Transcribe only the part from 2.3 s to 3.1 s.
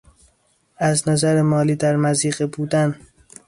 بودن